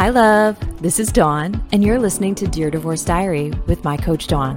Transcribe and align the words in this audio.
Hi, 0.00 0.08
love. 0.08 0.56
This 0.80 0.98
is 0.98 1.12
Dawn, 1.12 1.62
and 1.72 1.84
you're 1.84 1.98
listening 1.98 2.34
to 2.36 2.48
Dear 2.48 2.70
Divorce 2.70 3.04
Diary 3.04 3.50
with 3.66 3.84
my 3.84 3.98
coach, 3.98 4.28
Dawn, 4.28 4.56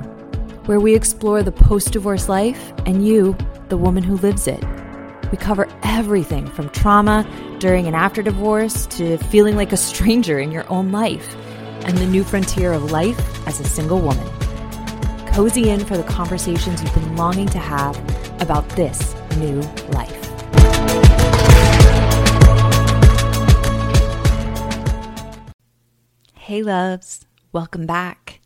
where 0.67 0.79
we 0.79 0.95
explore 0.95 1.43
the 1.43 1.51
post 1.51 1.91
divorce 1.91 2.29
life 2.29 2.71
and 2.85 3.05
you, 3.05 3.35
the 3.67 3.75
woman 3.75 4.03
who 4.03 4.15
lives 4.15 4.47
it. 4.47 4.63
We 5.31 5.37
cover 5.37 5.67
everything 5.83 6.47
from 6.47 6.69
trauma 6.69 7.27
during 7.59 7.87
and 7.87 7.93
after 7.93 8.21
divorce 8.21 8.85
to 8.91 9.17
feeling 9.17 9.57
like 9.57 9.73
a 9.73 9.77
stranger 9.77 10.39
in 10.39 10.49
your 10.49 10.65
own 10.71 10.93
life 10.93 11.35
and 11.83 11.97
the 11.97 12.07
new 12.07 12.23
frontier 12.23 12.71
of 12.71 12.93
life 12.93 13.45
as 13.45 13.59
a 13.59 13.65
single 13.65 13.99
woman. 13.99 14.25
Cozy 15.33 15.71
in 15.71 15.83
for 15.83 15.97
the 15.97 16.03
conversations 16.03 16.81
you've 16.81 16.93
been 16.93 17.17
longing 17.17 17.49
to 17.49 17.59
have 17.59 17.97
about 18.41 18.69
this 18.77 19.13
new 19.39 19.59
life. 19.91 20.22
Hey, 26.43 26.61
loves, 26.61 27.25
welcome 27.53 27.85
back. 27.85 28.41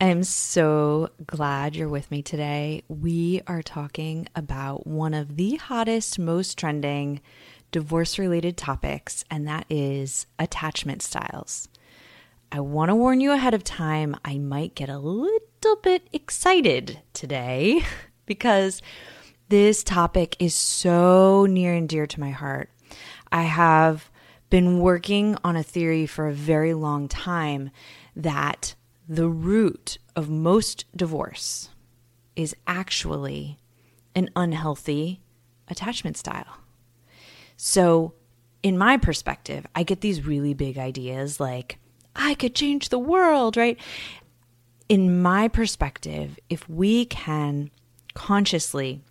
I'm 0.00 0.24
so 0.24 1.10
glad 1.26 1.76
you're 1.76 1.86
with 1.86 2.10
me 2.10 2.22
today. 2.22 2.82
We 2.88 3.42
are 3.46 3.62
talking 3.62 4.26
about 4.34 4.86
one 4.86 5.12
of 5.12 5.36
the 5.36 5.56
hottest, 5.56 6.18
most 6.18 6.56
trending 6.56 7.20
divorce 7.70 8.18
related 8.18 8.56
topics, 8.56 9.22
and 9.30 9.46
that 9.46 9.66
is 9.68 10.26
attachment 10.38 11.02
styles. 11.02 11.68
I 12.50 12.60
want 12.60 12.88
to 12.88 12.94
warn 12.94 13.20
you 13.20 13.32
ahead 13.32 13.52
of 13.52 13.64
time, 13.64 14.16
I 14.24 14.38
might 14.38 14.74
get 14.74 14.88
a 14.88 14.96
little 14.96 15.76
bit 15.82 16.08
excited 16.10 17.02
today 17.12 17.82
because 18.24 18.80
this 19.50 19.84
topic 19.84 20.36
is 20.38 20.54
so 20.54 21.44
near 21.44 21.74
and 21.74 21.86
dear 21.86 22.06
to 22.06 22.20
my 22.20 22.30
heart. 22.30 22.70
I 23.30 23.42
have 23.42 24.08
been 24.54 24.78
working 24.78 25.36
on 25.42 25.56
a 25.56 25.64
theory 25.64 26.06
for 26.06 26.28
a 26.28 26.32
very 26.32 26.74
long 26.74 27.08
time 27.08 27.70
that 28.14 28.76
the 29.08 29.26
root 29.26 29.98
of 30.14 30.30
most 30.30 30.84
divorce 30.94 31.70
is 32.36 32.54
actually 32.64 33.58
an 34.14 34.30
unhealthy 34.36 35.20
attachment 35.66 36.16
style. 36.16 36.58
So, 37.56 38.14
in 38.62 38.78
my 38.78 38.96
perspective, 38.96 39.66
I 39.74 39.82
get 39.82 40.02
these 40.02 40.24
really 40.24 40.54
big 40.54 40.78
ideas 40.78 41.40
like, 41.40 41.80
I 42.14 42.34
could 42.34 42.54
change 42.54 42.90
the 42.90 42.98
world, 43.00 43.56
right? 43.56 43.76
In 44.88 45.20
my 45.20 45.48
perspective, 45.48 46.38
if 46.48 46.68
we 46.68 47.06
can 47.06 47.72
consciously 48.14 49.02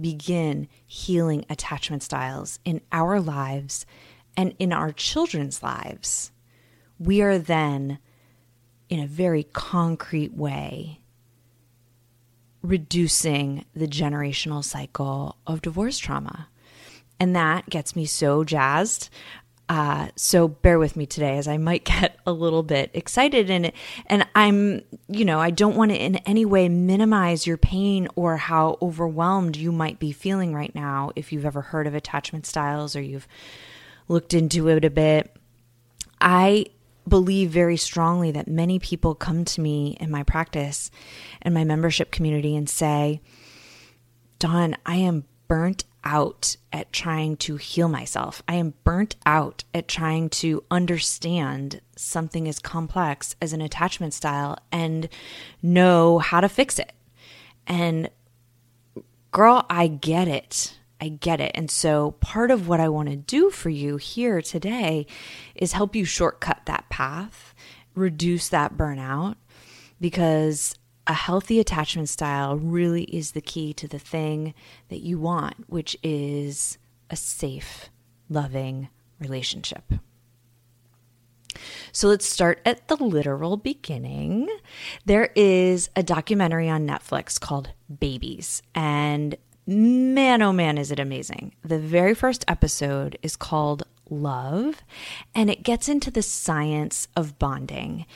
begin 0.00 0.68
healing 0.86 1.44
attachment 1.50 2.04
styles 2.04 2.60
in 2.64 2.80
our 2.92 3.18
lives 3.18 3.84
and 4.36 4.54
in 4.58 4.72
our 4.72 4.92
children's 4.92 5.62
lives, 5.62 6.30
we 6.98 7.22
are 7.22 7.38
then, 7.38 7.98
in 8.88 9.00
a 9.00 9.06
very 9.06 9.44
concrete 9.44 10.34
way, 10.34 11.00
reducing 12.62 13.64
the 13.74 13.86
generational 13.86 14.62
cycle 14.62 15.36
of 15.46 15.62
divorce 15.62 15.98
trauma. 15.98 16.48
And 17.18 17.34
that 17.34 17.70
gets 17.70 17.96
me 17.96 18.04
so 18.04 18.44
jazzed. 18.44 19.08
Uh, 19.68 20.08
so 20.14 20.46
bear 20.46 20.78
with 20.78 20.94
me 20.94 21.06
today 21.06 21.38
as 21.38 21.48
I 21.48 21.56
might 21.56 21.84
get 21.86 22.18
a 22.26 22.32
little 22.32 22.62
bit 22.62 22.90
excited 22.94 23.50
and 23.50 23.66
it 23.66 23.74
and 24.06 24.24
I'm 24.36 24.82
you 25.08 25.24
know 25.24 25.40
I 25.40 25.50
don't 25.50 25.74
want 25.74 25.90
to 25.90 25.96
in 25.96 26.16
any 26.18 26.44
way 26.44 26.68
minimize 26.68 27.48
your 27.48 27.56
pain 27.56 28.06
or 28.14 28.36
how 28.36 28.78
overwhelmed 28.80 29.56
you 29.56 29.72
might 29.72 29.98
be 29.98 30.12
feeling 30.12 30.54
right 30.54 30.72
now 30.72 31.10
if 31.16 31.32
you've 31.32 31.44
ever 31.44 31.62
heard 31.62 31.88
of 31.88 31.96
attachment 31.96 32.46
styles 32.46 32.94
or 32.94 33.00
you've 33.00 33.26
looked 34.08 34.34
into 34.34 34.68
it 34.68 34.84
a 34.84 34.90
bit. 34.90 35.34
I 36.20 36.66
believe 37.08 37.50
very 37.50 37.76
strongly 37.76 38.32
that 38.32 38.48
many 38.48 38.78
people 38.78 39.14
come 39.14 39.44
to 39.44 39.60
me 39.60 39.96
in 40.00 40.10
my 40.10 40.22
practice 40.22 40.90
and 41.42 41.54
my 41.54 41.64
membership 41.64 42.10
community 42.10 42.56
and 42.56 42.68
say, 42.68 43.20
Dawn, 44.38 44.76
I 44.84 44.96
am 44.96 45.24
burnt 45.48 45.84
out 46.04 46.56
at 46.72 46.92
trying 46.92 47.36
to 47.36 47.56
heal 47.56 47.88
myself. 47.88 48.42
I 48.48 48.54
am 48.54 48.74
burnt 48.84 49.16
out 49.26 49.64
at 49.74 49.88
trying 49.88 50.28
to 50.30 50.62
understand 50.70 51.80
something 51.96 52.48
as 52.48 52.58
complex 52.58 53.34
as 53.40 53.52
an 53.52 53.60
attachment 53.60 54.14
style 54.14 54.58
and 54.70 55.08
know 55.62 56.18
how 56.18 56.40
to 56.40 56.48
fix 56.48 56.78
it. 56.78 56.92
And 57.66 58.08
girl, 59.32 59.66
I 59.68 59.88
get 59.88 60.28
it. 60.28 60.78
I 61.00 61.08
get 61.08 61.40
it. 61.40 61.52
And 61.54 61.70
so, 61.70 62.12
part 62.12 62.50
of 62.50 62.68
what 62.68 62.80
I 62.80 62.88
want 62.88 63.08
to 63.10 63.16
do 63.16 63.50
for 63.50 63.68
you 63.68 63.96
here 63.96 64.40
today 64.40 65.06
is 65.54 65.72
help 65.72 65.94
you 65.94 66.04
shortcut 66.04 66.62
that 66.66 66.88
path, 66.88 67.54
reduce 67.94 68.48
that 68.48 68.76
burnout, 68.76 69.36
because 70.00 70.74
a 71.06 71.12
healthy 71.12 71.60
attachment 71.60 72.08
style 72.08 72.56
really 72.56 73.04
is 73.04 73.32
the 73.32 73.40
key 73.40 73.72
to 73.74 73.86
the 73.86 73.98
thing 73.98 74.54
that 74.88 75.00
you 75.00 75.18
want, 75.18 75.68
which 75.68 75.96
is 76.02 76.78
a 77.10 77.16
safe, 77.16 77.90
loving 78.28 78.88
relationship. 79.20 79.92
So 81.92 82.08
let's 82.08 82.28
start 82.28 82.60
at 82.66 82.88
the 82.88 82.96
literal 82.96 83.56
beginning. 83.56 84.48
There 85.06 85.30
is 85.34 85.88
a 85.96 86.02
documentary 86.02 86.68
on 86.68 86.86
Netflix 86.86 87.40
called 87.40 87.70
Babies, 88.00 88.62
and 88.74 89.36
man, 89.66 90.42
oh 90.42 90.52
man, 90.52 90.78
is 90.78 90.90
it 90.90 91.00
amazing. 91.00 91.54
The 91.62 91.78
very 91.78 92.14
first 92.14 92.44
episode 92.46 93.18
is 93.22 93.36
called 93.36 93.84
Love, 94.08 94.82
and 95.34 95.50
it 95.50 95.64
gets 95.64 95.88
into 95.88 96.10
the 96.10 96.22
science 96.22 97.08
of 97.16 97.38
bonding 97.38 98.06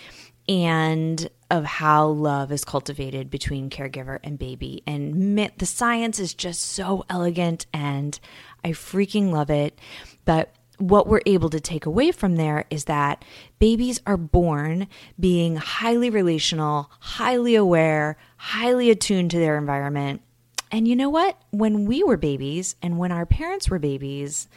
and 0.49 1.29
of 1.51 1.65
how 1.65 2.07
love 2.07 2.53
is 2.53 2.65
cultivated 2.65 3.31
between 3.31 3.71
caregiver 3.71 4.19
and 4.23 4.39
baby. 4.39 4.83
And 4.87 5.39
the 5.59 5.67
science 5.67 6.19
is 6.21 6.35
just 6.35 6.61
so 6.61 7.05
elegant, 7.11 7.67
and 7.73 8.19
I 8.65 8.71
freaking 8.71 9.33
love 9.33 9.51
it. 9.51 9.79
But 10.25 10.55
what 10.79 11.07
we're 11.07 11.21
able 11.27 11.51
to 11.51 11.61
take 11.61 11.87
away 11.87 12.11
from 12.11 12.37
there 12.37 12.65
is 12.71 12.85
that 12.85 13.25
babies 13.59 14.01
are 14.07 14.17
born 14.17 14.87
being 15.19 15.57
highly 15.57 16.09
relational, 16.09 16.91
highly 17.01 17.55
aware, 17.55 18.17
highly 18.37 18.91
attuned 18.91 19.31
to 19.33 19.39
their 19.39 19.59
environment 19.59 20.23
and 20.71 20.87
you 20.87 20.97
know 20.97 21.11
what? 21.11 21.37
When 21.51 21.85
we 21.85 22.03
were 22.03 22.17
babies 22.17 22.77
and 22.83 22.99
when 22.99 23.13
our 23.13 23.27
parents 23.27 23.69
were 23.69 23.79
babies, 23.79 24.49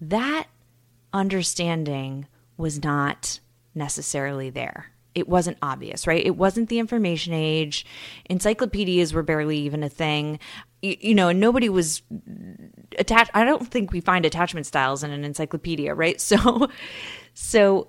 that 0.00 0.46
understanding 1.12 2.26
was 2.56 2.82
not 2.82 3.40
necessarily 3.74 4.50
there. 4.50 4.92
It 5.14 5.28
wasn't 5.28 5.58
obvious, 5.60 6.06
right? 6.06 6.24
It 6.24 6.36
wasn't 6.36 6.68
the 6.68 6.78
information 6.78 7.32
age. 7.32 7.84
Encyclopedias 8.26 9.12
were 9.12 9.24
barely 9.24 9.58
even 9.58 9.82
a 9.82 9.88
thing. 9.88 10.38
You, 10.82 10.96
you 11.00 11.14
know, 11.14 11.32
nobody 11.32 11.68
was 11.68 12.02
attached. 12.96 13.32
I 13.34 13.44
don't 13.44 13.66
think 13.66 13.92
we 13.92 14.00
find 14.00 14.24
attachment 14.24 14.66
styles 14.66 15.02
in 15.02 15.10
an 15.10 15.24
encyclopedia, 15.24 15.94
right? 15.94 16.20
So, 16.30 16.68
so 17.34 17.88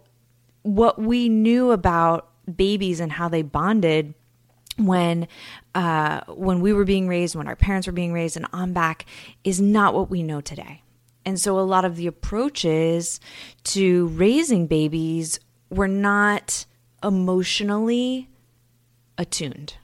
what 0.64 1.00
we 1.00 1.30
knew 1.30 1.72
about 1.72 2.30
babies 2.56 3.00
and 3.00 3.12
how 3.12 3.30
they 3.30 3.44
bonded 3.44 4.16
when 4.78 5.28
uh, 5.76 6.22
when 6.28 6.62
we 6.62 6.74
were 6.74 6.86
being 6.86 7.08
raised, 7.08 7.36
when 7.36 7.48
our 7.48 7.56
parents 7.56 7.88
were 7.88 7.94
being 7.94 8.14
raised, 8.14 8.38
and 8.38 8.48
on 8.54 8.74
back 8.74 9.06
is 9.44 9.60
not 9.62 9.94
what 9.94 10.10
we 10.10 10.24
know 10.24 10.42
today. 10.42 10.82
And 11.26 11.40
so 11.40 11.60
a 11.60 11.62
lot 11.62 11.86
of 11.86 11.96
the 11.96 12.08
approaches 12.08 13.20
to 13.66 14.08
raising 14.08 14.68
babies 14.68 15.40
were 15.70 15.88
not 15.88 16.66
emotionally 17.04 18.30
attuned. 19.18 19.76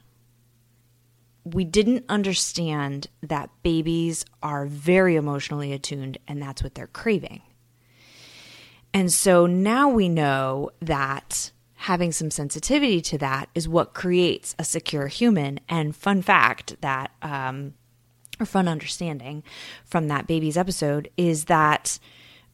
We 1.44 1.64
didn't 1.64 2.04
understand 2.08 3.06
that 3.22 3.50
babies 3.62 4.24
are 4.42 4.66
very 4.66 5.16
emotionally 5.16 5.72
attuned 5.72 6.18
and 6.26 6.42
that's 6.42 6.62
what 6.62 6.74
they're 6.74 6.88
craving. 6.88 7.42
And 8.92 9.12
so 9.12 9.46
now 9.46 9.88
we 9.88 10.08
know 10.08 10.70
that 10.80 11.52
having 11.78 12.10
some 12.10 12.30
sensitivity 12.30 13.00
to 13.00 13.16
that 13.16 13.48
is 13.54 13.68
what 13.68 13.94
creates 13.94 14.54
a 14.58 14.64
secure 14.64 15.06
human. 15.06 15.60
And 15.68 15.94
fun 15.94 16.22
fact 16.22 16.76
that, 16.80 17.12
um, 17.22 17.74
or 18.40 18.46
fun 18.46 18.66
understanding 18.66 19.44
from 19.84 20.08
that 20.08 20.26
baby's 20.26 20.56
episode 20.56 21.08
is 21.16 21.44
that 21.44 22.00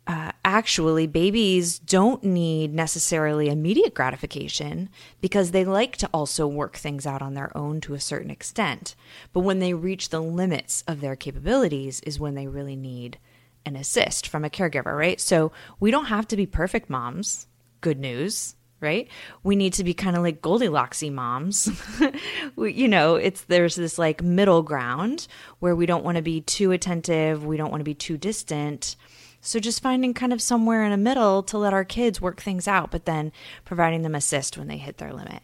uh, 0.06 0.30
actually 0.44 1.06
babies 1.06 1.78
don't 1.78 2.22
need 2.22 2.74
necessarily 2.74 3.48
immediate 3.48 3.94
gratification 3.94 4.90
because 5.22 5.52
they 5.52 5.64
like 5.64 5.96
to 5.96 6.10
also 6.12 6.46
work 6.46 6.76
things 6.76 7.06
out 7.06 7.22
on 7.22 7.32
their 7.32 7.56
own 7.56 7.80
to 7.80 7.94
a 7.94 8.00
certain 8.00 8.30
extent. 8.30 8.94
But 9.32 9.40
when 9.40 9.58
they 9.58 9.72
reach 9.72 10.10
the 10.10 10.20
limits 10.20 10.84
of 10.86 11.00
their 11.00 11.16
capabilities, 11.16 12.00
is 12.00 12.20
when 12.20 12.34
they 12.34 12.46
really 12.46 12.76
need 12.76 13.18
an 13.64 13.74
assist 13.74 14.28
from 14.28 14.44
a 14.44 14.50
caregiver, 14.50 14.94
right? 14.94 15.18
So 15.18 15.50
we 15.80 15.90
don't 15.90 16.06
have 16.06 16.28
to 16.28 16.36
be 16.36 16.44
perfect 16.44 16.90
moms. 16.90 17.46
Good 17.80 17.98
news 17.98 18.56
right? 18.84 19.08
We 19.42 19.56
need 19.56 19.72
to 19.72 19.84
be 19.84 19.94
kind 19.94 20.16
of 20.16 20.22
like 20.22 20.42
Goldilocksy 20.42 21.12
moms. 21.12 21.68
we, 22.56 22.72
you 22.72 22.86
know, 22.86 23.16
it's 23.16 23.42
there's 23.44 23.74
this 23.74 23.98
like 23.98 24.22
middle 24.22 24.62
ground 24.62 25.26
where 25.58 25.74
we 25.74 25.86
don't 25.86 26.04
want 26.04 26.16
to 26.16 26.22
be 26.22 26.40
too 26.42 26.70
attentive, 26.70 27.44
we 27.44 27.56
don't 27.56 27.70
want 27.70 27.80
to 27.80 27.84
be 27.84 27.94
too 27.94 28.16
distant. 28.16 28.94
So 29.40 29.58
just 29.58 29.82
finding 29.82 30.14
kind 30.14 30.32
of 30.32 30.40
somewhere 30.40 30.84
in 30.84 30.90
the 30.90 30.96
middle 30.96 31.42
to 31.44 31.58
let 31.58 31.74
our 31.74 31.84
kids 31.84 32.20
work 32.20 32.40
things 32.40 32.66
out, 32.68 32.90
but 32.90 33.04
then 33.04 33.32
providing 33.64 34.02
them 34.02 34.14
assist 34.14 34.56
when 34.56 34.68
they 34.68 34.78
hit 34.78 34.98
their 34.98 35.12
limit. 35.12 35.42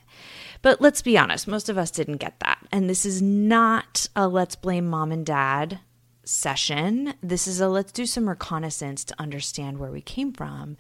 But 0.63 0.81
let's 0.81 1.03
be 1.03 1.19
honest, 1.19 1.49
most 1.49 1.69
of 1.69 1.77
us 1.77 1.91
didn't 1.91 2.17
get 2.17 2.39
that. 2.41 2.59
And 2.73 2.89
this 2.89 3.05
is 3.05 3.21
not 3.21 4.07
a 4.15 4.29
let's 4.29 4.57
blame 4.57 4.87
mom 4.87 5.13
and 5.13 5.27
dad 5.27 5.81
session. 6.31 7.15
This 7.23 7.47
is 7.47 7.61
a 7.61 7.69
let's 7.69 7.93
do 7.93 8.07
some 8.07 8.29
reconnaissance 8.29 9.05
to 9.05 9.21
understand 9.21 9.79
where 9.79 9.91
we 9.91 10.01
came 10.01 10.33
from 10.33 10.77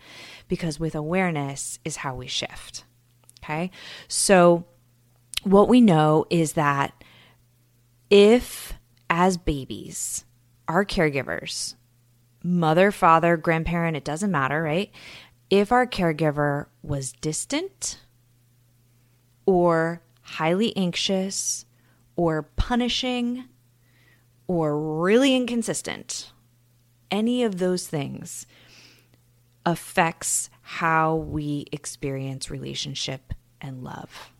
because 0.48 0.80
with 0.80 0.94
awareness 0.94 1.78
is 1.84 1.96
how 1.96 2.14
we 2.14 2.26
shift. 2.26 2.84
Okay. 3.42 3.70
So, 4.06 4.64
what 5.42 5.68
we 5.68 5.80
know 5.80 6.26
is 6.30 6.52
that 6.52 7.02
if 8.10 8.74
as 9.08 9.36
babies, 9.36 10.24
our 10.68 10.84
caregivers, 10.84 11.74
mother, 12.44 12.90
father, 12.90 13.36
grandparent, 13.36 13.96
it 13.96 14.04
doesn't 14.04 14.30
matter, 14.30 14.62
right? 14.62 14.90
If 15.48 15.72
our 15.72 15.86
caregiver 15.86 16.66
was 16.82 17.12
distant 17.12 17.98
or 19.46 20.02
highly 20.22 20.76
anxious 20.76 21.64
or 22.14 22.42
punishing 22.42 23.44
or 24.50 24.76
really 24.76 25.36
inconsistent, 25.36 26.32
any 27.08 27.44
of 27.44 27.60
those 27.60 27.86
things 27.86 28.48
affects 29.64 30.50
how 30.60 31.14
we 31.14 31.66
experience 31.70 32.50
relationship 32.50 33.32
and 33.60 33.84
love. 33.84 34.32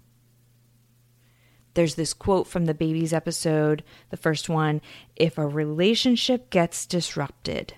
There's 1.75 1.95
this 1.95 2.13
quote 2.13 2.49
from 2.49 2.65
the 2.65 2.75
babies 2.75 3.13
episode, 3.13 3.85
the 4.09 4.17
first 4.17 4.49
one 4.49 4.81
if 5.15 5.39
a 5.39 5.47
relationship 5.47 6.51
gets 6.51 6.87
disrupted, 6.87 7.75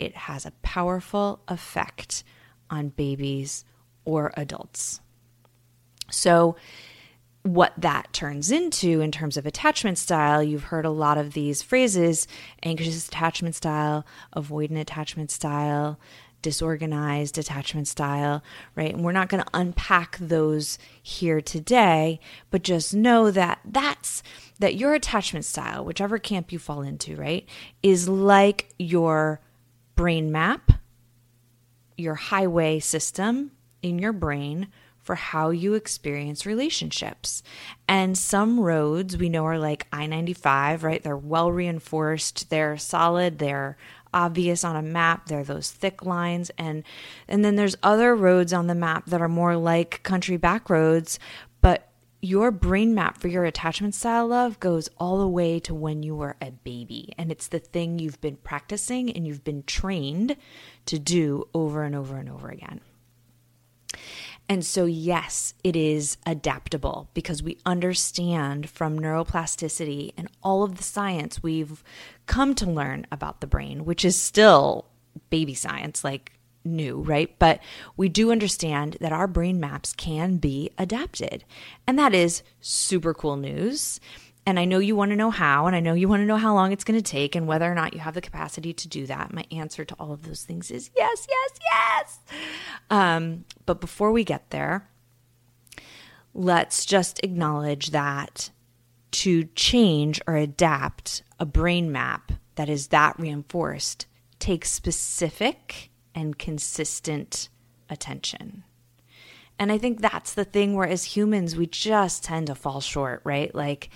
it 0.00 0.16
has 0.16 0.44
a 0.44 0.58
powerful 0.62 1.42
effect 1.46 2.24
on 2.68 2.88
babies 2.88 3.64
or 4.04 4.32
adults. 4.36 5.00
So, 6.10 6.56
what 7.54 7.72
that 7.78 8.12
turns 8.12 8.50
into 8.50 9.00
in 9.00 9.10
terms 9.10 9.36
of 9.36 9.46
attachment 9.46 9.98
style, 9.98 10.42
you've 10.42 10.64
heard 10.64 10.84
a 10.84 10.90
lot 10.90 11.18
of 11.18 11.32
these 11.32 11.62
phrases 11.62 12.26
anxious 12.62 13.08
attachment 13.08 13.54
style, 13.54 14.04
avoidant 14.36 14.78
attachment 14.78 15.30
style, 15.30 15.98
disorganized 16.42 17.38
attachment 17.38 17.88
style, 17.88 18.42
right? 18.76 18.94
And 18.94 19.04
we're 19.04 19.12
not 19.12 19.28
going 19.28 19.42
to 19.42 19.50
unpack 19.54 20.18
those 20.18 20.78
here 21.02 21.40
today, 21.40 22.20
but 22.50 22.62
just 22.62 22.94
know 22.94 23.30
that 23.30 23.60
that's 23.64 24.22
that 24.58 24.76
your 24.76 24.94
attachment 24.94 25.44
style, 25.44 25.84
whichever 25.84 26.18
camp 26.18 26.52
you 26.52 26.58
fall 26.58 26.82
into, 26.82 27.16
right, 27.16 27.48
is 27.82 28.08
like 28.08 28.70
your 28.78 29.40
brain 29.94 30.30
map, 30.30 30.72
your 31.96 32.14
highway 32.14 32.78
system 32.78 33.52
in 33.82 33.98
your 33.98 34.12
brain 34.12 34.68
for 35.08 35.14
how 35.14 35.48
you 35.48 35.72
experience 35.72 36.44
relationships. 36.44 37.42
And 37.88 38.18
some 38.18 38.60
roads 38.60 39.16
we 39.16 39.30
know 39.30 39.46
are 39.46 39.58
like 39.58 39.86
I 39.90 40.04
95, 40.04 40.84
right? 40.84 41.02
They're 41.02 41.16
well 41.16 41.50
reinforced, 41.50 42.50
they're 42.50 42.76
solid, 42.76 43.38
they're 43.38 43.78
obvious 44.12 44.64
on 44.64 44.76
a 44.76 44.82
map 44.82 45.26
there 45.26 45.40
are 45.40 45.44
those 45.44 45.70
thick 45.70 46.04
lines 46.04 46.50
and 46.56 46.82
and 47.26 47.44
then 47.44 47.56
there's 47.56 47.76
other 47.82 48.16
roads 48.16 48.54
on 48.54 48.66
the 48.66 48.74
map 48.74 49.04
that 49.04 49.20
are 49.20 49.28
more 49.28 49.54
like 49.54 50.02
country 50.02 50.38
back 50.38 50.70
roads 50.70 51.18
but 51.60 51.90
your 52.22 52.50
brain 52.50 52.94
map 52.94 53.18
for 53.18 53.28
your 53.28 53.44
attachment 53.44 53.94
style 53.94 54.26
love 54.26 54.58
goes 54.60 54.88
all 54.96 55.18
the 55.18 55.28
way 55.28 55.60
to 55.60 55.74
when 55.74 56.02
you 56.02 56.16
were 56.16 56.36
a 56.40 56.50
baby 56.50 57.12
and 57.18 57.30
it's 57.30 57.48
the 57.48 57.58
thing 57.58 57.98
you've 57.98 58.20
been 58.22 58.36
practicing 58.36 59.12
and 59.12 59.26
you've 59.26 59.44
been 59.44 59.62
trained 59.64 60.34
to 60.86 60.98
do 60.98 61.46
over 61.52 61.82
and 61.82 61.94
over 61.94 62.16
and 62.16 62.30
over 62.30 62.48
again 62.48 62.80
and 64.48 64.64
so, 64.64 64.86
yes, 64.86 65.52
it 65.62 65.76
is 65.76 66.16
adaptable 66.24 67.10
because 67.12 67.42
we 67.42 67.58
understand 67.66 68.70
from 68.70 68.98
neuroplasticity 68.98 70.14
and 70.16 70.28
all 70.42 70.62
of 70.62 70.76
the 70.76 70.82
science 70.82 71.42
we've 71.42 71.84
come 72.26 72.54
to 72.54 72.70
learn 72.70 73.06
about 73.12 73.40
the 73.40 73.46
brain, 73.46 73.84
which 73.84 74.04
is 74.06 74.16
still 74.16 74.86
baby 75.28 75.52
science, 75.52 76.02
like 76.02 76.32
new, 76.64 77.00
right? 77.00 77.34
But 77.38 77.60
we 77.96 78.08
do 78.08 78.32
understand 78.32 78.96
that 79.00 79.12
our 79.12 79.26
brain 79.26 79.60
maps 79.60 79.92
can 79.92 80.38
be 80.38 80.70
adapted. 80.78 81.44
And 81.86 81.98
that 81.98 82.14
is 82.14 82.42
super 82.60 83.12
cool 83.12 83.36
news. 83.36 84.00
And 84.48 84.58
I 84.58 84.64
know 84.64 84.78
you 84.78 84.96
want 84.96 85.10
to 85.10 85.16
know 85.16 85.30
how, 85.30 85.66
and 85.66 85.76
I 85.76 85.80
know 85.80 85.92
you 85.92 86.08
want 86.08 86.22
to 86.22 86.26
know 86.26 86.38
how 86.38 86.54
long 86.54 86.72
it's 86.72 86.82
going 86.82 86.98
to 86.98 87.02
take 87.02 87.34
and 87.36 87.46
whether 87.46 87.70
or 87.70 87.74
not 87.74 87.92
you 87.92 88.00
have 88.00 88.14
the 88.14 88.22
capacity 88.22 88.72
to 88.72 88.88
do 88.88 89.04
that. 89.04 89.30
My 89.30 89.44
answer 89.52 89.84
to 89.84 89.94
all 90.00 90.10
of 90.10 90.22
those 90.22 90.42
things 90.42 90.70
is 90.70 90.90
yes, 90.96 91.26
yes, 91.28 91.50
yes. 91.70 92.18
Um, 92.88 93.44
but 93.66 93.78
before 93.78 94.10
we 94.10 94.24
get 94.24 94.48
there, 94.48 94.88
let's 96.32 96.86
just 96.86 97.20
acknowledge 97.22 97.90
that 97.90 98.48
to 99.10 99.44
change 99.54 100.18
or 100.26 100.36
adapt 100.36 101.22
a 101.38 101.44
brain 101.44 101.92
map 101.92 102.32
that 102.54 102.70
is 102.70 102.86
that 102.86 103.20
reinforced 103.20 104.06
takes 104.38 104.72
specific 104.72 105.90
and 106.14 106.38
consistent 106.38 107.50
attention. 107.90 108.64
And 109.58 109.72
I 109.72 109.76
think 109.76 110.00
that's 110.00 110.34
the 110.34 110.44
thing 110.44 110.74
where, 110.74 110.86
as 110.86 111.04
humans, 111.04 111.56
we 111.56 111.66
just 111.66 112.22
tend 112.22 112.46
to 112.46 112.54
fall 112.54 112.80
short, 112.80 113.20
right? 113.24 113.52
Like, 113.54 113.90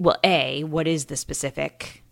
well 0.00 0.16
a 0.24 0.64
what 0.64 0.88
is 0.88 1.04
the 1.04 1.16
specific 1.16 2.02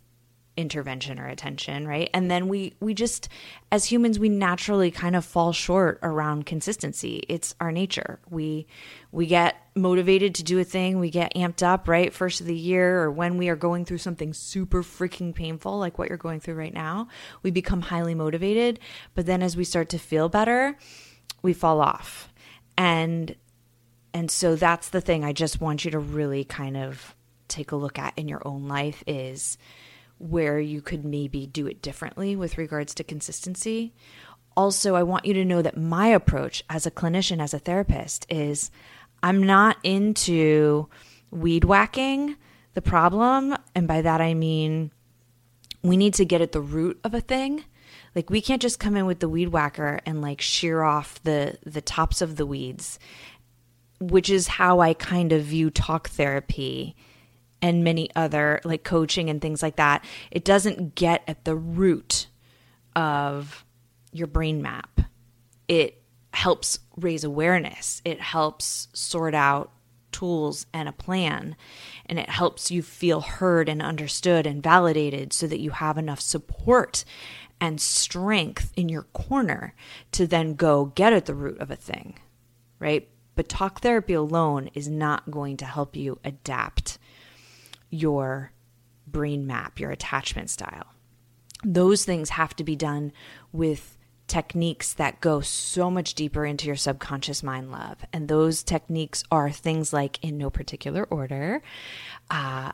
intervention 0.58 1.20
or 1.20 1.28
attention 1.28 1.86
right? 1.86 2.10
And 2.12 2.28
then 2.28 2.48
we 2.48 2.74
we 2.80 2.92
just 2.92 3.28
as 3.70 3.84
humans 3.84 4.18
we 4.18 4.28
naturally 4.28 4.90
kind 4.90 5.14
of 5.14 5.24
fall 5.24 5.52
short 5.52 6.00
around 6.02 6.46
consistency. 6.46 7.22
It's 7.28 7.54
our 7.60 7.70
nature. 7.70 8.18
We 8.28 8.66
we 9.12 9.26
get 9.26 9.56
motivated 9.76 10.34
to 10.34 10.42
do 10.42 10.58
a 10.58 10.64
thing. 10.64 10.98
We 10.98 11.10
get 11.10 11.32
amped 11.34 11.62
up 11.62 11.86
right 11.86 12.12
first 12.12 12.40
of 12.40 12.46
the 12.46 12.56
year 12.56 13.00
or 13.00 13.10
when 13.10 13.38
we 13.38 13.48
are 13.48 13.56
going 13.56 13.84
through 13.84 13.98
something 13.98 14.34
super 14.34 14.82
freaking 14.82 15.32
painful 15.32 15.78
like 15.78 15.96
what 15.96 16.08
you're 16.08 16.18
going 16.18 16.40
through 16.40 16.56
right 16.56 16.74
now 16.74 17.06
we 17.42 17.52
become 17.52 17.80
highly 17.80 18.16
motivated. 18.16 18.80
But 19.14 19.26
then 19.26 19.42
as 19.42 19.56
we 19.56 19.64
start 19.64 19.88
to 19.90 19.98
feel 19.98 20.28
better 20.28 20.76
we 21.40 21.52
fall 21.52 21.80
off. 21.80 22.32
And 22.76 23.36
and 24.12 24.28
so 24.28 24.56
that's 24.56 24.88
the 24.88 25.00
thing. 25.00 25.24
I 25.24 25.32
just 25.32 25.60
want 25.60 25.84
you 25.84 25.92
to 25.92 26.00
really 26.00 26.42
kind 26.42 26.76
of 26.76 27.14
take 27.48 27.72
a 27.72 27.76
look 27.76 27.98
at 27.98 28.12
in 28.16 28.28
your 28.28 28.46
own 28.46 28.68
life 28.68 29.02
is 29.06 29.58
where 30.18 30.58
you 30.60 30.82
could 30.82 31.04
maybe 31.04 31.46
do 31.46 31.66
it 31.66 31.82
differently 31.82 32.36
with 32.36 32.58
regards 32.58 32.94
to 32.94 33.04
consistency. 33.04 33.94
Also, 34.56 34.94
I 34.94 35.04
want 35.04 35.24
you 35.24 35.34
to 35.34 35.44
know 35.44 35.62
that 35.62 35.76
my 35.76 36.08
approach 36.08 36.64
as 36.68 36.86
a 36.86 36.90
clinician, 36.90 37.40
as 37.40 37.54
a 37.54 37.60
therapist, 37.60 38.26
is 38.28 38.70
I'm 39.22 39.42
not 39.42 39.76
into 39.82 40.88
weed 41.30 41.64
whacking 41.64 42.36
the 42.74 42.82
problem. 42.82 43.56
And 43.74 43.86
by 43.86 44.02
that, 44.02 44.20
I 44.20 44.34
mean 44.34 44.90
we 45.82 45.96
need 45.96 46.14
to 46.14 46.24
get 46.24 46.40
at 46.40 46.52
the 46.52 46.60
root 46.60 46.98
of 47.04 47.14
a 47.14 47.20
thing. 47.20 47.64
Like 48.14 48.30
we 48.30 48.40
can't 48.40 48.62
just 48.62 48.80
come 48.80 48.96
in 48.96 49.06
with 49.06 49.20
the 49.20 49.28
weed 49.28 49.48
whacker 49.48 50.00
and 50.04 50.20
like 50.20 50.40
shear 50.40 50.82
off 50.82 51.22
the 51.22 51.58
the 51.64 51.80
tops 51.80 52.20
of 52.20 52.36
the 52.36 52.46
weeds, 52.46 52.98
which 54.00 54.28
is 54.28 54.48
how 54.48 54.80
I 54.80 54.94
kind 54.94 55.32
of 55.32 55.44
view 55.44 55.70
talk 55.70 56.08
therapy 56.08 56.96
and 57.60 57.84
many 57.84 58.08
other 58.14 58.60
like 58.64 58.84
coaching 58.84 59.28
and 59.28 59.40
things 59.40 59.62
like 59.62 59.76
that, 59.76 60.04
it 60.30 60.44
doesn't 60.44 60.94
get 60.94 61.22
at 61.26 61.44
the 61.44 61.56
root 61.56 62.28
of 62.94 63.64
your 64.12 64.26
brain 64.26 64.62
map. 64.62 65.00
It 65.66 66.02
helps 66.32 66.78
raise 66.96 67.24
awareness, 67.24 68.02
it 68.04 68.20
helps 68.20 68.88
sort 68.92 69.34
out 69.34 69.72
tools 70.12 70.66
and 70.72 70.88
a 70.88 70.92
plan, 70.92 71.56
and 72.06 72.18
it 72.18 72.28
helps 72.28 72.70
you 72.70 72.82
feel 72.82 73.20
heard 73.20 73.68
and 73.68 73.82
understood 73.82 74.46
and 74.46 74.62
validated 74.62 75.32
so 75.32 75.46
that 75.46 75.60
you 75.60 75.70
have 75.70 75.98
enough 75.98 76.20
support 76.20 77.04
and 77.60 77.80
strength 77.80 78.72
in 78.76 78.88
your 78.88 79.02
corner 79.02 79.74
to 80.12 80.26
then 80.26 80.54
go 80.54 80.86
get 80.86 81.12
at 81.12 81.26
the 81.26 81.34
root 81.34 81.58
of 81.60 81.70
a 81.70 81.76
thing, 81.76 82.18
right? 82.78 83.08
But 83.34 83.48
talk 83.48 83.80
therapy 83.80 84.14
alone 84.14 84.70
is 84.74 84.88
not 84.88 85.30
going 85.30 85.56
to 85.58 85.64
help 85.64 85.96
you 85.96 86.18
adapt 86.24 86.98
your 87.90 88.52
brain 89.06 89.46
map, 89.46 89.80
your 89.80 89.90
attachment 89.90 90.50
style. 90.50 90.86
Those 91.64 92.04
things 92.04 92.30
have 92.30 92.54
to 92.56 92.64
be 92.64 92.76
done 92.76 93.12
with 93.52 93.96
techniques 94.28 94.92
that 94.92 95.20
go 95.20 95.40
so 95.40 95.90
much 95.90 96.14
deeper 96.14 96.44
into 96.44 96.66
your 96.66 96.76
subconscious 96.76 97.42
mind 97.42 97.72
love. 97.72 98.04
And 98.12 98.28
those 98.28 98.62
techniques 98.62 99.24
are 99.32 99.50
things 99.50 99.92
like, 99.92 100.22
in 100.22 100.38
no 100.38 100.50
particular 100.50 101.04
order, 101.04 101.62
uh, 102.30 102.72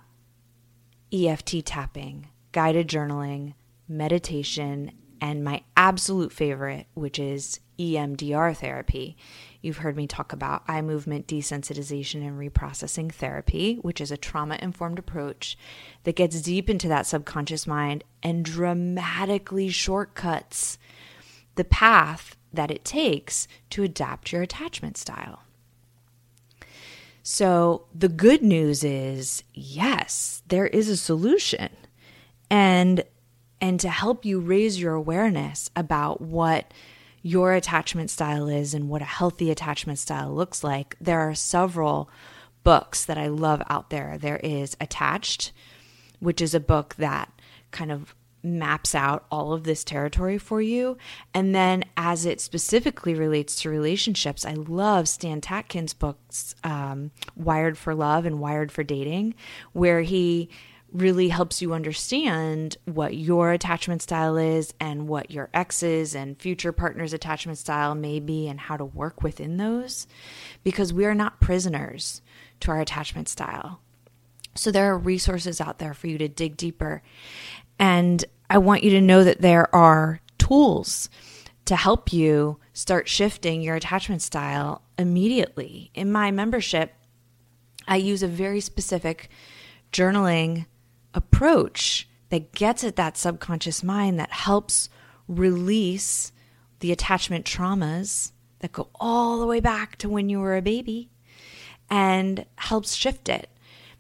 EFT 1.13 1.65
tapping, 1.65 2.29
guided 2.53 2.89
journaling, 2.89 3.55
meditation, 3.89 4.91
and 5.21 5.45
my 5.45 5.63
absolute 5.77 6.33
favorite, 6.33 6.87
which 6.95 7.19
is 7.19 7.61
EMDR 7.79 8.57
therapy. 8.57 9.17
You've 9.65 9.79
heard 9.79 9.97
me 9.97 10.07
talk 10.07 10.35
about 10.35 10.63
eye 10.69 10.83
movement 10.83 11.27
desensitization 11.27 12.17
and 12.17 12.39
reprocessing 12.39 13.11
therapy, 13.11 13.77
which 13.77 13.99
is 13.99 14.11
a 14.11 14.17
trauma 14.19 14.59
informed 14.61 14.99
approach 14.99 15.57
that 16.03 16.17
gets 16.17 16.43
deep 16.43 16.69
into 16.69 16.87
that 16.89 17.07
subconscious 17.07 17.67
mind 17.67 18.05
and 18.23 18.45
dramatically 18.45 19.71
shortcuts 19.71 20.77
the 21.55 21.65
path 21.65 22.37
that 22.53 22.71
it 22.71 22.85
takes 22.85 23.49
to 23.71 23.83
adapt 23.83 24.33
your 24.33 24.43
attachment 24.43 24.99
style. 24.99 25.45
So, 27.23 27.87
the 27.95 28.11
good 28.11 28.43
news 28.43 28.85
is 28.85 29.45
yes, 29.55 30.43
there 30.47 30.67
is 30.67 30.91
a 30.91 30.97
solution. 30.99 31.71
And 32.51 33.03
and 33.63 33.81
to 33.81 33.89
help 33.89 34.27
you 34.27 34.41
raise 34.41 34.79
your 34.79 34.93
awareness 34.93 35.71
about 35.75 36.21
what 36.21 36.71
your 37.25 37.55
attachment 37.55 38.11
style 38.11 38.49
is 38.49 38.75
and 38.75 38.91
what 38.91 39.01
a 39.01 39.07
healthy 39.07 39.51
attachment 39.51 39.99
style 39.99 40.33
looks 40.33 40.63
like, 40.63 40.95
there 41.01 41.21
are 41.21 41.35
several 41.35 42.11
books 42.65 43.07
that 43.07 43.17
I 43.17 43.29
love 43.29 43.63
out 43.71 43.89
there. 43.89 44.19
There 44.19 44.37
is 44.37 44.77
Attached, 44.79 45.51
which 46.21 46.43
is 46.43 46.55
a 46.55 46.61
book 46.61 46.95
that 46.97 47.33
kind 47.71 47.91
of 47.91 48.15
maps 48.43 48.95
out 48.95 49.25
all 49.31 49.55
of 49.55 49.65
this 49.65 49.85
territory 49.85 50.37
for 50.37 50.61
you. 50.61 50.99
And 51.33 51.55
then, 51.55 51.85
as 51.97 52.27
it 52.27 52.43
specifically 52.43 53.15
relates 53.15 53.57
to 53.63 53.71
relationships, 53.71 54.45
I 54.45 54.53
love 54.53 55.09
Stan 55.09 55.41
Tatkin's 55.41 55.95
books, 55.95 56.55
um, 56.63 57.11
Wired 57.35 57.79
for 57.79 57.95
Love 57.95 58.27
and 58.27 58.39
Wired 58.39 58.71
for 58.71 58.83
Dating, 58.83 59.35
where 59.73 60.03
he 60.03 60.51
really 60.95 61.29
helps 61.29 61.61
you 61.61 61.75
understand 61.75 62.77
what 62.85 63.17
your 63.17 63.51
attachment 63.51 64.01
style 64.01 64.37
is 64.37 64.73
and 64.79 65.09
what 65.09 65.31
your 65.31 65.51
ex's 65.53 66.15
and 66.15 66.41
future 66.41 66.71
partner's 66.71 67.13
attachment 67.13 67.59
style 67.59 67.97
may 67.97 68.21
be 68.21 68.47
and 68.47 68.61
how 68.61 68.77
to 68.77 68.85
work 68.85 69.21
within 69.23 69.57
those 69.57 70.07
because 70.63 70.93
we 70.93 71.05
are 71.05 71.15
not 71.15 71.41
prisoners 71.41 72.23
to 72.61 72.71
our 72.71 72.81
attachment 72.81 73.29
style. 73.29 73.81
So 74.55 74.71
there 74.71 74.93
are 74.93 74.97
resources 74.97 75.61
out 75.61 75.81
there 75.81 75.95
for 75.95 76.07
you 76.07 76.17
to 76.19 76.29
dig 76.29 76.57
deeper. 76.57 77.03
And 77.77 78.25
I 78.49 78.59
want 78.59 78.85
you 78.85 78.91
to 78.91 79.01
know 79.01 79.25
that 79.25 79.41
there 79.41 79.75
are 79.75 80.21
tools 80.39 81.11
to 81.65 81.75
help 81.75 82.13
you 82.13 82.61
start 82.73 83.09
shifting 83.09 83.63
your 83.63 83.75
attachment 83.75 84.23
style 84.23 84.83
immediately. 84.97 85.91
In 85.93 86.13
my 86.13 86.31
membership, 86.31 86.95
I 87.89 87.97
use 87.97 88.23
a 88.23 88.29
very 88.29 88.61
specific 88.61 89.29
journaling 89.93 90.67
approach 91.15 92.09
that 92.29 92.53
gets 92.53 92.85
at 92.85 92.97
that 92.97 93.17
subconscious 93.17 93.83
mind 93.83 94.19
that 94.19 94.33
helps 94.33 94.89
release 95.29 96.33
the 96.81 96.93
attachment 96.93 97.47
traumas 97.47 98.33
that 98.59 98.73
go 98.73 98.89
all 98.97 99.39
the 99.39 99.47
way 99.47 99.61
back 99.61 99.97
to 99.97 100.09
when 100.09 100.29
you 100.29 100.41
were 100.41 100.57
a 100.57 100.63
baby 100.63 101.11
and 101.89 102.45
helps 102.57 102.95
shift 102.95 103.29
it. 103.29 103.49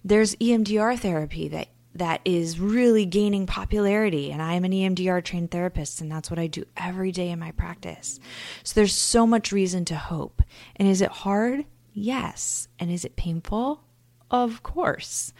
There's 0.04 0.36
EMDR 0.36 0.98
therapy 0.98 1.48
that 1.48 1.68
that 1.94 2.20
is 2.24 2.58
really 2.58 3.06
gaining 3.06 3.46
popularity 3.46 4.32
and 4.32 4.42
I 4.42 4.54
am 4.54 4.64
an 4.64 4.72
EMDR 4.72 5.22
trained 5.22 5.52
therapist 5.52 6.00
and 6.00 6.10
that's 6.10 6.28
what 6.28 6.40
I 6.40 6.48
do 6.48 6.64
every 6.76 7.12
day 7.12 7.30
in 7.30 7.38
my 7.38 7.52
practice. 7.52 8.18
So 8.64 8.74
there's 8.74 8.94
so 8.94 9.26
much 9.26 9.52
reason 9.52 9.84
to 9.86 9.96
hope. 9.96 10.42
And 10.76 10.88
is 10.88 11.00
it 11.00 11.10
hard? 11.10 11.64
Yes. 11.92 12.68
And 12.80 12.90
is 12.90 13.04
it 13.04 13.16
painful? 13.16 13.84
Of 14.30 14.62
course. 14.64 15.32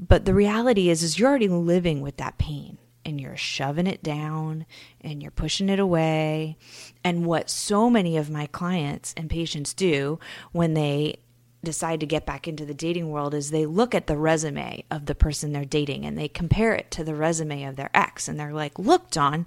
But 0.00 0.24
the 0.24 0.34
reality 0.34 0.88
is 0.88 1.02
is 1.02 1.18
you're 1.18 1.28
already 1.28 1.48
living 1.48 2.00
with 2.00 2.16
that 2.16 2.38
pain 2.38 2.78
and 3.04 3.20
you're 3.20 3.36
shoving 3.36 3.86
it 3.86 4.02
down 4.02 4.64
and 5.02 5.20
you're 5.20 5.30
pushing 5.30 5.68
it 5.68 5.78
away. 5.78 6.56
And 7.04 7.26
what 7.26 7.50
so 7.50 7.90
many 7.90 8.16
of 8.16 8.30
my 8.30 8.46
clients 8.46 9.12
and 9.16 9.28
patients 9.28 9.74
do 9.74 10.18
when 10.52 10.72
they 10.72 11.18
decide 11.62 12.00
to 12.00 12.06
get 12.06 12.24
back 12.24 12.48
into 12.48 12.64
the 12.64 12.72
dating 12.72 13.10
world 13.10 13.34
is 13.34 13.50
they 13.50 13.66
look 13.66 13.94
at 13.94 14.06
the 14.06 14.16
resume 14.16 14.82
of 14.90 15.04
the 15.04 15.14
person 15.14 15.52
they're 15.52 15.66
dating 15.66 16.06
and 16.06 16.16
they 16.16 16.28
compare 16.28 16.74
it 16.74 16.90
to 16.90 17.04
the 17.04 17.14
resume 17.14 17.64
of 17.64 17.76
their 17.76 17.90
ex 17.92 18.26
and 18.26 18.40
they're 18.40 18.54
like, 18.54 18.78
"Look, 18.78 19.10
Dawn, 19.10 19.44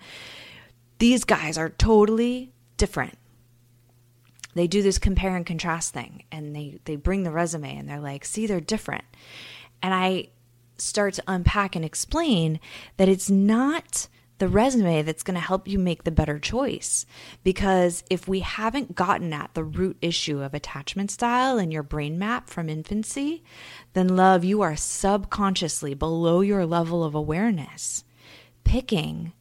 these 0.99 1.23
guys 1.23 1.57
are 1.57 1.69
totally 1.69 2.53
different." 2.77 3.17
They 4.53 4.67
do 4.67 4.83
this 4.83 4.99
compare 4.99 5.35
and 5.35 5.47
contrast 5.47 5.95
thing 5.95 6.25
and 6.31 6.55
they 6.55 6.79
they 6.85 6.95
bring 6.95 7.23
the 7.23 7.31
resume 7.31 7.75
and 7.75 7.89
they're 7.89 7.99
like, 7.99 8.23
"See, 8.23 8.45
they're 8.45 8.59
different." 8.59 9.05
And 9.81 9.95
I 9.95 10.27
start 10.83 11.15
to 11.15 11.23
unpack 11.27 11.75
and 11.75 11.85
explain 11.85 12.59
that 12.97 13.09
it's 13.09 13.29
not 13.29 14.07
the 14.39 14.47
resume 14.49 15.01
that's 15.03 15.23
going 15.23 15.35
to 15.35 15.39
help 15.39 15.67
you 15.67 15.79
make 15.79 16.03
the 16.03 16.11
better 16.11 16.39
choice. 16.39 17.05
Because 17.43 18.03
if 18.09 18.27
we 18.27 18.41
haven't 18.41 18.95
gotten 18.95 19.31
at 19.31 19.53
the 19.53 19.63
root 19.63 19.97
issue 20.01 20.41
of 20.41 20.53
attachment 20.53 21.11
style 21.11 21.57
in 21.57 21.71
your 21.71 21.83
brain 21.83 22.19
map 22.19 22.49
from 22.49 22.67
infancy, 22.67 23.43
then 23.93 24.15
love, 24.15 24.43
you 24.43 24.61
are 24.61 24.75
subconsciously 24.75 25.93
below 25.93 26.41
your 26.41 26.65
level 26.65 27.03
of 27.03 27.15
awareness, 27.15 28.03
picking 28.63 29.33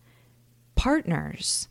partners 0.74 1.68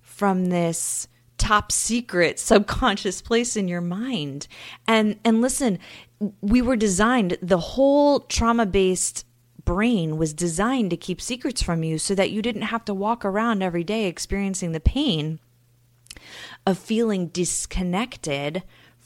from 0.00 0.46
this 0.46 1.08
top 1.42 1.72
secret 1.72 2.38
subconscious 2.38 3.20
place 3.20 3.56
in 3.56 3.66
your 3.66 3.80
mind. 3.80 4.46
And 4.86 5.18
and 5.24 5.42
listen, 5.42 5.80
we 6.40 6.62
were 6.62 6.76
designed 6.76 7.36
the 7.42 7.58
whole 7.58 8.20
trauma-based 8.20 9.26
brain 9.64 10.16
was 10.16 10.32
designed 10.32 10.90
to 10.90 10.96
keep 10.96 11.20
secrets 11.20 11.60
from 11.60 11.82
you 11.82 11.98
so 11.98 12.14
that 12.14 12.30
you 12.30 12.42
didn't 12.42 12.62
have 12.62 12.84
to 12.84 12.94
walk 12.94 13.24
around 13.24 13.60
every 13.60 13.82
day 13.82 14.06
experiencing 14.06 14.70
the 14.70 14.80
pain 14.80 15.40
of 16.64 16.78
feeling 16.78 17.26
disconnected 17.26 18.62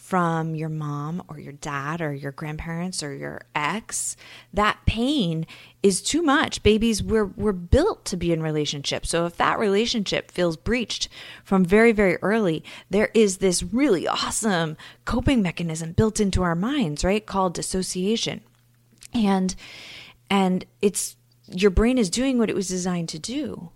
from 0.07 0.55
your 0.55 0.69
mom 0.69 1.21
or 1.27 1.41
your 1.41 1.55
dad 1.55 2.01
or 2.01 2.15
your 2.15 2.31
grandparents 2.31 3.03
or 3.03 3.13
your 3.13 3.41
ex, 3.57 4.17
that 4.55 4.79
pain 4.87 5.45
is 5.83 6.01
too 6.01 6.23
much. 6.23 6.63
Babies, 6.63 7.03
we're, 7.03 7.25
we're 7.25 7.51
built 7.51 8.05
to 8.05 8.17
be 8.17 8.33
in 8.33 8.41
relationships. 8.41 9.11
So 9.11 9.27
if 9.27 9.37
that 9.39 9.59
relationship 9.59 10.31
feels 10.31 10.57
breached 10.57 11.09
from 11.43 11.65
very, 11.65 11.91
very 11.91 12.19
early, 12.19 12.63
there 12.89 13.11
is 13.15 13.39
this 13.39 13.65
really 13.65 14.07
awesome 14.07 14.77
coping 15.07 15.43
mechanism 15.43 15.91
built 15.91 16.21
into 16.21 16.45
our 16.45 16.55
minds, 16.55 17.03
right? 17.03 17.27
Called 17.27 17.55
dissociation. 17.55 18.43
And, 19.13 19.57
and 20.31 20.67
it's, 20.81 21.17
your 21.49 21.73
brain 21.73 21.99
is 21.99 22.11
doing 22.11 22.39
what 22.39 22.49
it 22.49 22.55
was 22.55 22.69
designed 22.69 23.09
to 23.09 23.19
do 23.19 23.71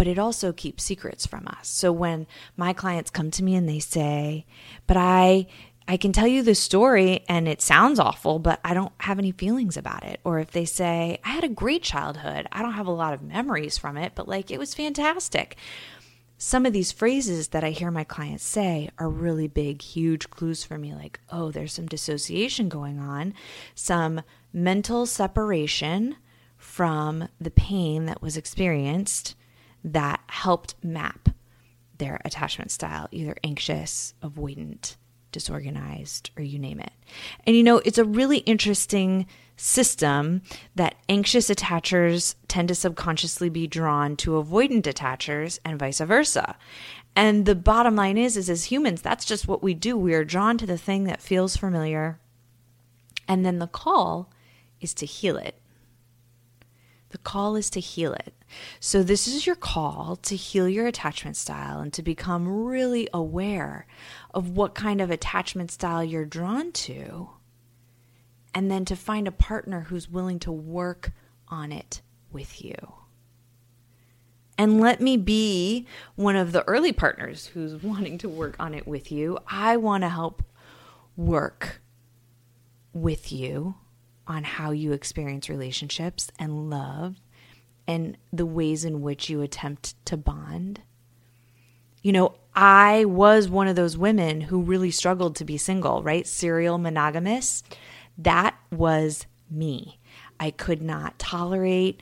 but 0.00 0.08
it 0.08 0.18
also 0.18 0.50
keeps 0.50 0.82
secrets 0.82 1.26
from 1.26 1.46
us. 1.46 1.68
So 1.68 1.92
when 1.92 2.26
my 2.56 2.72
clients 2.72 3.10
come 3.10 3.30
to 3.32 3.44
me 3.44 3.54
and 3.54 3.68
they 3.68 3.80
say, 3.80 4.46
"But 4.86 4.96
I 4.96 5.46
I 5.86 5.98
can 5.98 6.10
tell 6.10 6.26
you 6.26 6.42
the 6.42 6.54
story 6.54 7.22
and 7.28 7.46
it 7.46 7.60
sounds 7.60 7.98
awful, 7.98 8.38
but 8.38 8.60
I 8.64 8.72
don't 8.72 8.94
have 9.00 9.18
any 9.18 9.30
feelings 9.30 9.76
about 9.76 10.02
it." 10.04 10.18
Or 10.24 10.38
if 10.38 10.52
they 10.52 10.64
say, 10.64 11.18
"I 11.22 11.28
had 11.28 11.44
a 11.44 11.50
great 11.50 11.82
childhood. 11.82 12.48
I 12.50 12.62
don't 12.62 12.72
have 12.72 12.86
a 12.86 12.90
lot 12.92 13.12
of 13.12 13.20
memories 13.20 13.76
from 13.76 13.98
it, 13.98 14.12
but 14.14 14.26
like 14.26 14.50
it 14.50 14.58
was 14.58 14.72
fantastic." 14.72 15.58
Some 16.38 16.64
of 16.64 16.72
these 16.72 16.92
phrases 16.92 17.48
that 17.48 17.62
I 17.62 17.72
hear 17.72 17.90
my 17.90 18.04
clients 18.04 18.44
say 18.44 18.88
are 18.96 19.10
really 19.10 19.48
big, 19.48 19.82
huge 19.82 20.30
clues 20.30 20.64
for 20.64 20.78
me 20.78 20.94
like, 20.94 21.20
"Oh, 21.28 21.50
there's 21.50 21.74
some 21.74 21.84
dissociation 21.84 22.70
going 22.70 22.98
on, 23.00 23.34
some 23.74 24.22
mental 24.50 25.04
separation 25.04 26.16
from 26.56 27.28
the 27.38 27.50
pain 27.50 28.06
that 28.06 28.22
was 28.22 28.38
experienced." 28.38 29.34
That 29.84 30.20
helped 30.28 30.74
map 30.82 31.28
their 31.98 32.20
attachment 32.24 32.70
style, 32.70 33.08
either 33.12 33.36
anxious, 33.44 34.14
avoidant, 34.22 34.96
disorganized, 35.32 36.30
or 36.36 36.42
you 36.42 36.58
name 36.58 36.80
it. 36.80 36.92
And 37.46 37.54
you 37.54 37.62
know, 37.62 37.78
it's 37.84 37.98
a 37.98 38.04
really 38.04 38.38
interesting 38.38 39.26
system 39.56 40.42
that 40.74 40.96
anxious 41.08 41.50
attachers 41.50 42.34
tend 42.48 42.68
to 42.68 42.74
subconsciously 42.74 43.50
be 43.50 43.66
drawn 43.66 44.16
to 44.16 44.42
avoidant 44.42 44.82
attachers 44.82 45.58
and 45.64 45.78
vice 45.78 46.00
versa. 46.00 46.56
And 47.14 47.44
the 47.44 47.54
bottom 47.54 47.96
line 47.96 48.16
is 48.16 48.36
is 48.36 48.48
as 48.48 48.64
humans, 48.64 49.02
that's 49.02 49.24
just 49.24 49.46
what 49.46 49.62
we 49.62 49.74
do. 49.74 49.96
We 49.96 50.14
are 50.14 50.24
drawn 50.24 50.56
to 50.58 50.66
the 50.66 50.78
thing 50.78 51.04
that 51.04 51.20
feels 51.20 51.56
familiar. 51.56 52.18
And 53.28 53.44
then 53.44 53.58
the 53.58 53.66
call 53.66 54.30
is 54.80 54.94
to 54.94 55.06
heal 55.06 55.36
it. 55.36 55.56
The 57.10 57.18
call 57.18 57.56
is 57.56 57.70
to 57.70 57.80
heal 57.80 58.14
it. 58.14 58.34
So, 58.78 59.02
this 59.02 59.28
is 59.28 59.46
your 59.46 59.56
call 59.56 60.16
to 60.22 60.36
heal 60.36 60.68
your 60.68 60.86
attachment 60.86 61.36
style 61.36 61.80
and 61.80 61.92
to 61.92 62.02
become 62.02 62.64
really 62.64 63.08
aware 63.12 63.86
of 64.32 64.50
what 64.50 64.74
kind 64.74 65.00
of 65.00 65.10
attachment 65.10 65.70
style 65.70 66.02
you're 66.02 66.24
drawn 66.24 66.72
to, 66.72 67.30
and 68.54 68.70
then 68.70 68.84
to 68.86 68.96
find 68.96 69.28
a 69.28 69.32
partner 69.32 69.82
who's 69.82 70.10
willing 70.10 70.38
to 70.40 70.52
work 70.52 71.12
on 71.48 71.72
it 71.72 72.00
with 72.32 72.64
you. 72.64 72.74
And 74.56 74.80
let 74.80 75.00
me 75.00 75.16
be 75.16 75.86
one 76.16 76.36
of 76.36 76.52
the 76.52 76.66
early 76.68 76.92
partners 76.92 77.46
who's 77.46 77.74
wanting 77.82 78.18
to 78.18 78.28
work 78.28 78.56
on 78.60 78.74
it 78.74 78.86
with 78.86 79.10
you. 79.10 79.38
I 79.48 79.76
want 79.76 80.02
to 80.04 80.08
help 80.08 80.42
work 81.16 81.80
with 82.92 83.32
you 83.32 83.74
on 84.30 84.44
how 84.44 84.70
you 84.70 84.92
experience 84.92 85.48
relationships 85.48 86.30
and 86.38 86.70
love 86.70 87.16
and 87.88 88.16
the 88.32 88.46
ways 88.46 88.84
in 88.84 89.02
which 89.02 89.28
you 89.28 89.42
attempt 89.42 89.94
to 90.06 90.16
bond. 90.16 90.80
You 92.00 92.12
know, 92.12 92.36
I 92.54 93.06
was 93.06 93.48
one 93.48 93.66
of 93.66 93.74
those 93.74 93.98
women 93.98 94.40
who 94.40 94.62
really 94.62 94.92
struggled 94.92 95.34
to 95.36 95.44
be 95.44 95.56
single, 95.56 96.00
right? 96.04 96.24
Serial 96.28 96.78
monogamous. 96.78 97.64
That 98.16 98.54
was 98.70 99.26
me. 99.50 99.98
I 100.38 100.52
could 100.52 100.80
not 100.80 101.18
tolerate 101.18 102.00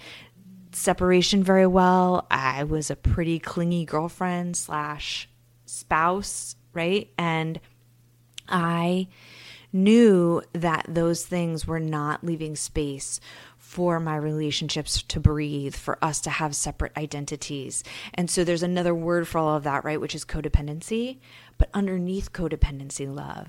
separation 0.73 1.43
very 1.43 1.67
well. 1.67 2.27
I 2.31 2.65
was 2.65 2.91
a 2.91 2.97
pretty 2.97 3.39
clingy 3.39 3.87
girlfriend 3.87 4.55
slash 4.55 5.31
spouse, 5.65 6.57
right? 6.75 7.11
And 7.17 7.59
I 8.47 9.09
knew 9.73 10.43
that 10.53 10.87
those 10.89 11.25
things 11.25 11.67
were 11.67 11.81
not 11.81 12.25
leaving 12.25 12.57
space 12.57 13.21
for 13.57 14.01
my 14.01 14.17
relationships 14.17 15.03
to 15.03 15.21
breathe, 15.21 15.75
for 15.75 16.03
us 16.03 16.21
to 16.23 16.31
have 16.31 16.57
separate 16.57 16.97
identities. 16.97 17.85
And 18.15 18.31
so 18.31 18.43
there's 18.45 18.63
another 18.63 18.95
word 18.95 19.29
for 19.29 19.39
all 19.39 19.57
of 19.57 19.65
that, 19.65 19.85
right? 19.85 20.01
Which 20.01 20.15
is 20.15 20.25
codependency. 20.25 21.19
But 21.59 21.69
underneath 21.75 22.33
codependency, 22.33 23.15
love 23.15 23.49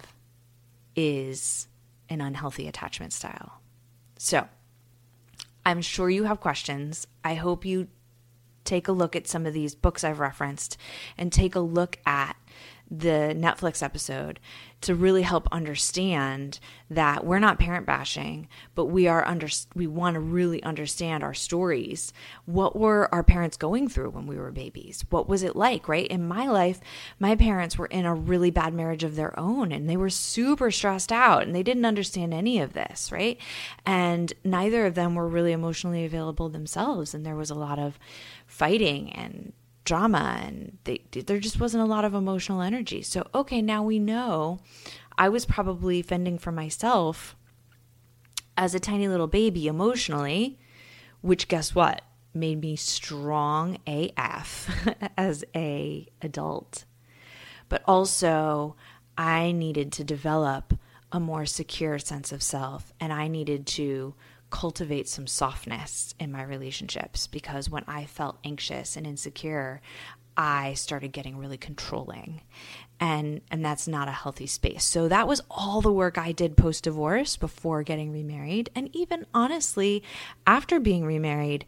is 0.95 1.67
an 2.09 2.19
unhealthy 2.19 2.67
attachment 2.67 3.13
style. 3.13 3.61
So 4.17 4.47
I'm 5.65 5.81
sure 5.81 6.09
you 6.09 6.25
have 6.25 6.41
questions. 6.41 7.07
I 7.23 7.35
hope 7.35 7.63
you 7.63 7.88
take 8.65 8.88
a 8.88 8.91
look 8.91 9.15
at 9.15 9.27
some 9.27 9.45
of 9.45 9.53
these 9.53 9.73
books 9.73 10.03
I've 10.03 10.19
referenced 10.19 10.77
and 11.17 11.31
take 11.31 11.55
a 11.55 11.59
look 11.59 11.97
at 12.05 12.35
the 12.91 13.36
Netflix 13.38 13.84
episode 13.84 14.39
to 14.81 14.96
really 14.96 15.24
help 15.24 15.48
understand 15.51 16.60
that 16.89 17.25
we're 17.25 17.39
not 17.39 17.60
parent 17.60 17.86
bashing, 17.86 18.48
but 18.75 18.86
we 18.86 19.08
are 19.08 19.27
under 19.27 19.48
we 19.75 19.86
want 19.86 20.13
to 20.13 20.19
really 20.19 20.63
understand 20.63 21.24
our 21.24 21.34
stories. 21.34 22.13
What 22.46 22.75
were 22.75 23.13
our 23.13 23.24
parents 23.24 23.58
going 23.58 23.89
through 23.89 24.12
when 24.12 24.25
we 24.25 24.38
were 24.38 24.51
babies? 24.51 25.03
What 25.10 25.27
was 25.27 25.43
it 25.43 25.55
like, 25.55 25.88
right? 25.88 26.08
In 26.08 26.27
my 26.27 26.48
life, 26.48 26.79
my 27.19 27.36
parents 27.36 27.77
were 27.77 27.88
in 27.88 28.05
a 28.05 28.15
really 28.15 28.51
bad 28.51 28.74
marriage 28.74 29.03
of 29.03 29.15
their 29.15 29.38
own 29.38 29.72
and 29.72 29.89
they 29.89 29.98
were 29.98 30.10
super 30.10 30.72
stressed 30.72 31.12
out 31.12 31.43
and 31.43 31.53
they 31.53 31.63
didn't 31.63 31.86
understand 31.86 32.34
any 32.34 32.60
of 32.60 32.74
this, 32.74 33.12
right? 33.12 33.38
And 33.86 34.31
neither 34.43 34.86
of 34.86 34.96
them 34.96 35.13
were 35.13 35.27
really 35.27 35.51
emotionally 35.51 36.05
available 36.05 36.50
themselves 36.50 37.13
and 37.13 37.25
there 37.25 37.36
was 37.36 37.51
a 37.51 37.55
lot 37.55 37.79
of 37.79 38.00
fighting 38.48 39.12
and 39.12 39.53
drama 39.89 40.39
and 40.46 40.77
they, 40.84 41.01
there 41.12 41.39
just 41.39 41.60
wasn't 41.60 41.81
a 41.81 41.88
lot 41.88 42.05
of 42.05 42.13
emotional 42.13 42.62
energy. 42.62 43.01
So, 43.01 43.27
okay, 43.34 43.60
now 43.60 43.81
we 43.84 43.98
know 43.98 44.60
I 45.17 45.29
was 45.29 45.46
probably 45.46 46.03
fending 46.03 46.38
for 46.38 46.51
myself 46.51 47.36
as 48.55 48.75
a 48.75 48.79
tiny 48.79 49.08
little 49.08 49.27
baby 49.27 49.65
emotionally, 49.65 50.60
which 51.22 51.48
guess 51.48 51.74
what? 51.74 52.03
Made 52.36 52.62
me 52.62 52.75
strong 52.75 53.79
AF 53.88 54.69
as 55.17 55.43
a 55.55 56.08
adult. 56.22 56.86
But 57.67 57.81
also, 57.86 58.75
I 59.17 59.51
needed 59.51 59.91
to 59.93 60.03
develop 60.03 60.75
a 61.12 61.19
more 61.19 61.48
secure 61.48 61.98
sense 61.98 62.31
of 62.31 62.43
self 62.43 62.93
and 63.00 63.12
I 63.12 63.27
needed 63.27 63.65
to 63.67 64.13
cultivate 64.50 65.08
some 65.08 65.27
softness 65.27 66.13
in 66.20 66.32
my 66.32 66.44
relationships 66.44 67.27
because 67.27 67.70
when 67.70 67.84
I 67.88 68.06
felt 68.06 68.39
anxious 68.44 68.96
and 68.96 69.06
insecure, 69.06 69.82
I 70.36 70.74
started 70.74 71.12
getting 71.12 71.38
really 71.38 71.58
controlling. 71.58 72.41
And 73.00 73.41
and 73.51 73.63
that's 73.63 73.88
not 73.88 74.08
a 74.08 74.13
healthy 74.13 74.48
space. 74.48 74.84
So 74.84 75.08
that 75.08 75.27
was 75.27 75.41
all 75.50 75.82
the 75.82 75.91
work 75.91 76.18
I 76.18 76.32
did 76.32 76.58
post 76.58 76.86
divorce 76.86 77.38
before 77.38 77.84
getting 77.84 78.12
remarried 78.12 78.70
and 78.75 78.94
even 78.96 79.25
honestly 79.34 80.03
after 80.48 80.79
being 80.79 81.06
remarried 81.06 81.65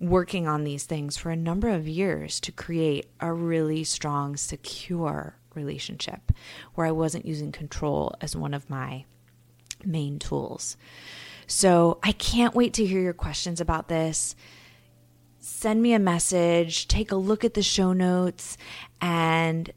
working 0.00 0.46
on 0.48 0.64
these 0.64 0.84
things 0.84 1.16
for 1.16 1.30
a 1.30 1.36
number 1.36 1.68
of 1.68 1.86
years 1.88 2.40
to 2.40 2.52
create 2.52 3.06
a 3.20 3.32
really 3.32 3.84
strong 3.84 4.36
secure 4.36 5.36
relationship 5.54 6.32
where 6.74 6.86
I 6.86 6.90
wasn't 6.90 7.26
using 7.26 7.52
control 7.52 8.14
as 8.20 8.34
one 8.34 8.54
of 8.54 8.68
my 8.68 9.04
main 9.84 10.18
tools. 10.18 10.76
So 11.46 11.98
I 12.02 12.12
can't 12.12 12.54
wait 12.54 12.74
to 12.74 12.86
hear 12.86 13.00
your 13.00 13.12
questions 13.12 13.60
about 13.60 13.88
this. 13.88 14.34
Send 15.38 15.82
me 15.82 15.92
a 15.92 15.98
message, 15.98 16.88
take 16.88 17.12
a 17.12 17.16
look 17.16 17.44
at 17.44 17.54
the 17.54 17.62
show 17.62 17.92
notes, 17.92 18.56
and 19.00 19.72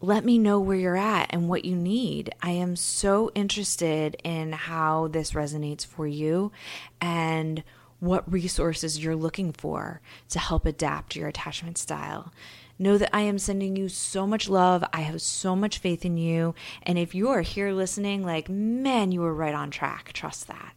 let 0.00 0.24
me 0.24 0.38
know 0.38 0.60
where 0.60 0.76
you're 0.76 0.96
at 0.96 1.26
and 1.30 1.48
what 1.48 1.64
you 1.64 1.74
need. 1.74 2.32
I 2.42 2.50
am 2.50 2.76
so 2.76 3.30
interested 3.34 4.16
in 4.22 4.52
how 4.52 5.08
this 5.08 5.32
resonates 5.32 5.84
for 5.84 6.06
you 6.06 6.52
and 7.00 7.64
what 8.00 8.30
resources 8.30 9.02
you're 9.02 9.16
looking 9.16 9.52
for 9.52 10.00
to 10.28 10.38
help 10.38 10.66
adapt 10.66 11.16
your 11.16 11.26
attachment 11.26 11.78
style. 11.78 12.32
Know 12.78 12.96
that 12.96 13.10
I 13.12 13.22
am 13.22 13.40
sending 13.40 13.74
you 13.74 13.88
so 13.88 14.24
much 14.24 14.48
love. 14.48 14.84
I 14.92 15.00
have 15.00 15.20
so 15.20 15.56
much 15.56 15.78
faith 15.78 16.04
in 16.04 16.16
you. 16.16 16.54
And 16.84 16.96
if 16.96 17.12
you 17.12 17.28
are 17.30 17.40
here 17.40 17.72
listening, 17.72 18.24
like, 18.24 18.48
man, 18.48 19.10
you 19.10 19.20
were 19.20 19.34
right 19.34 19.54
on 19.54 19.72
track. 19.72 20.12
Trust 20.12 20.46
that. 20.46 20.74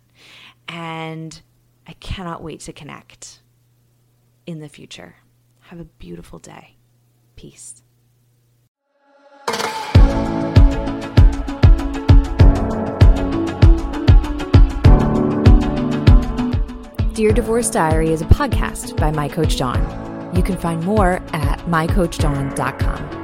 And 0.68 1.42
I 1.88 1.94
cannot 1.94 2.44
wait 2.44 2.62
to 2.62 2.74
connect 2.74 3.42
in 4.46 4.60
the 4.60 4.70
future. 4.70 5.16
Have 5.62 5.80
a 5.80 5.86
beautiful 5.86 6.40
day. 6.40 6.78
Peace. 7.36 7.84
Dear 17.14 17.34
Divorce 17.34 17.70
Diary 17.70 18.12
is 18.12 18.22
a 18.22 18.26
podcast 18.26 18.98
by 18.98 19.12
my 19.12 19.28
coach 19.28 19.58
Dawn. 19.58 20.36
You 20.36 20.42
can 20.42 20.58
find 20.58 20.84
more 20.84 21.22
at 21.34 21.60
mycoachdawn.com. 21.68 23.21